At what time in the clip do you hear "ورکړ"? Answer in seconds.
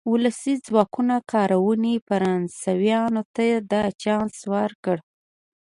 4.53-4.97